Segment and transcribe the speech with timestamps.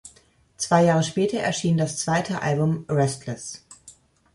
[0.57, 3.63] Zwei Jahre später erschien das zweite Album "Restless".